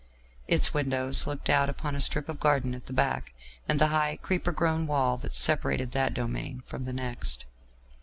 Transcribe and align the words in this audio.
Its 0.47 0.73
windows 0.73 1.27
looked 1.27 1.47
out 1.47 1.69
upon 1.69 1.95
a 1.95 2.01
strip 2.01 2.27
of 2.27 2.39
garden 2.39 2.73
at 2.73 2.87
the 2.87 2.91
back, 2.91 3.35
and 3.69 3.79
the 3.79 3.89
high 3.89 4.17
creeper 4.19 4.51
grown 4.51 4.87
wall 4.87 5.15
that 5.15 5.35
separated 5.35 5.91
that 5.91 6.15
domain 6.15 6.63
from 6.65 6.85
the 6.85 6.91
next. 6.93 7.45